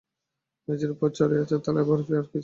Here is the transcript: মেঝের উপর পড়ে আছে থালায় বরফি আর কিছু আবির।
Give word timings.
মেঝের 0.67 0.91
উপর 0.91 1.09
পড়ে 1.19 1.35
আছে 1.43 1.55
থালায় 1.65 1.87
বরফি 1.89 2.13
আর 2.13 2.25
কিছু 2.25 2.27
আবির। 2.27 2.39